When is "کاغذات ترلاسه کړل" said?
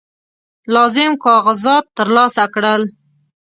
1.25-2.81